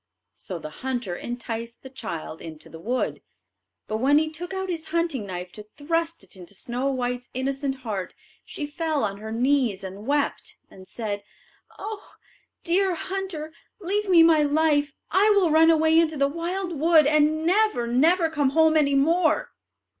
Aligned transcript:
So 0.33 0.57
the 0.57 0.71
hunter 0.81 1.15
enticed 1.15 1.83
the 1.83 1.89
child 1.91 2.41
into 2.41 2.69
the 2.69 2.79
wood; 2.79 3.21
but 3.87 3.97
when 3.97 4.17
he 4.17 4.31
took 4.31 4.51
out 4.51 4.67
his 4.67 4.85
hunting 4.85 5.27
knife 5.27 5.51
to 5.51 5.61
thrust 5.77 6.35
into 6.35 6.55
Snow 6.55 6.91
white's 6.91 7.29
innocent 7.35 7.75
heart, 7.85 8.15
she 8.43 8.65
fell 8.65 9.03
on 9.03 9.17
her 9.19 9.31
knees 9.31 9.83
and 9.83 10.07
wept, 10.07 10.57
and 10.71 10.87
said, 10.87 11.23
"Ah, 11.77 12.15
dear 12.63 12.95
hunter, 12.95 13.53
leave 13.79 14.09
me 14.09 14.23
my 14.23 14.41
life; 14.41 14.91
I 15.11 15.29
will 15.35 15.51
run 15.51 15.69
away 15.69 15.99
into 15.99 16.17
the 16.17 16.27
wild 16.27 16.79
wood, 16.79 17.05
and 17.05 17.45
never, 17.45 17.85
never 17.85 18.27
come 18.27 18.49
home 18.49 18.75
any 18.75 18.95
more." 18.95 19.51